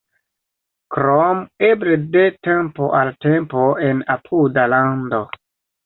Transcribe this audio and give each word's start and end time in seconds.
Krom 0.95 1.43
eble 1.67 1.99
de 2.17 2.25
tempo 2.49 2.91
al 3.03 3.15
tempo 3.29 3.71
en 3.93 4.05
apuda 4.19 4.69
lando. 4.77 5.27